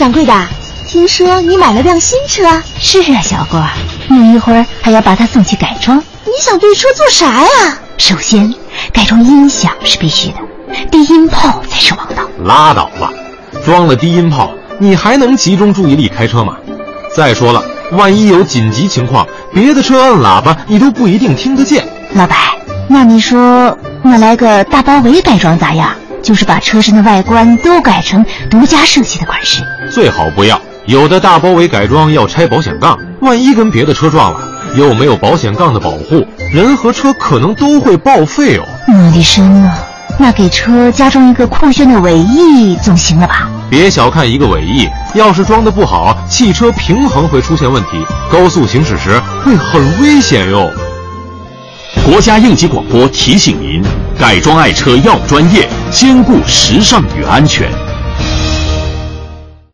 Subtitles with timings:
[0.00, 0.32] 掌柜的，
[0.88, 2.44] 听说你买了辆新车？
[2.80, 3.62] 是啊，小郭，
[4.08, 5.98] 你一会儿还要把它送去改装。
[6.24, 7.78] 你想对车做啥呀？
[7.98, 8.54] 首先，
[8.94, 10.36] 改装音响是必须的，
[10.90, 12.22] 低音炮才是王道。
[12.46, 13.12] 拉倒吧，
[13.62, 16.56] 装了低音炮，你还能集中注意力开车吗？
[17.14, 17.62] 再说了，
[17.92, 21.86] 万一有紧急情况，别的车按喇叭你都不一定听得见。
[22.14, 22.34] 老白，
[22.88, 25.94] 那你说，我来个大包围改装咋样？
[26.22, 29.62] 就是把车身的外观都改成独家设计的款式。
[29.90, 34.40] 最好不要，有的大包围改装要拆保险杠，万一跟别的车撞了，
[34.76, 38.64] 又没有保险杠的保护，人和车可能都会报废哦。
[38.86, 39.72] 我的神呐！
[40.16, 43.48] 那给车加装一个酷炫的尾翼总行了吧？
[43.68, 47.90] 别小看一个尾翼，要是装的不好，汽车平衡会出现问题，
[48.30, 50.70] 高速行驶时会很危险哟。
[52.04, 53.82] 国家应急广播提醒您：
[54.18, 57.68] 改装爱车要专业，兼顾时尚与安全。